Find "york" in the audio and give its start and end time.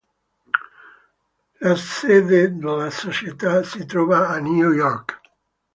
4.71-5.21